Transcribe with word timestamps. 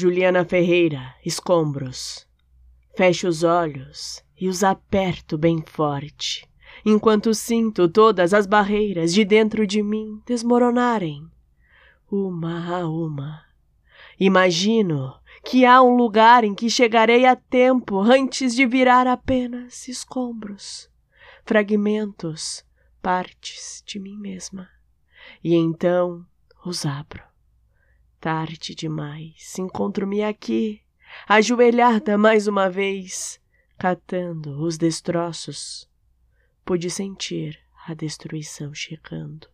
Juliana 0.00 0.44
Ferreira, 0.44 1.16
escombros. 1.26 2.24
Fecho 2.96 3.26
os 3.26 3.42
olhos 3.42 4.22
e 4.40 4.46
os 4.46 4.62
aperto 4.62 5.36
bem 5.36 5.60
forte, 5.66 6.48
enquanto 6.86 7.34
sinto 7.34 7.88
todas 7.88 8.32
as 8.32 8.46
barreiras 8.46 9.12
de 9.12 9.24
dentro 9.24 9.66
de 9.66 9.82
mim 9.82 10.22
desmoronarem, 10.24 11.28
uma 12.08 12.76
a 12.76 12.88
uma. 12.88 13.42
Imagino 14.20 15.14
que 15.44 15.66
há 15.66 15.82
um 15.82 15.96
lugar 15.96 16.44
em 16.44 16.54
que 16.54 16.70
chegarei 16.70 17.26
a 17.26 17.34
tempo 17.34 17.98
antes 18.00 18.54
de 18.54 18.64
virar 18.66 19.08
apenas 19.08 19.88
escombros, 19.88 20.88
fragmentos, 21.44 22.64
partes 23.02 23.82
de 23.84 23.98
mim 23.98 24.16
mesma. 24.16 24.68
E 25.42 25.56
então 25.56 26.24
os 26.64 26.86
abro. 26.86 27.26
Tarde 28.20 28.74
demais, 28.74 29.56
encontro-me 29.58 30.24
aqui, 30.24 30.82
ajoelhada 31.28 32.18
mais 32.18 32.48
uma 32.48 32.68
vez, 32.68 33.40
catando 33.78 34.60
os 34.60 34.76
destroços. 34.76 35.88
Pude 36.64 36.90
sentir 36.90 37.58
a 37.86 37.94
destruição 37.94 38.74
chegando. 38.74 39.48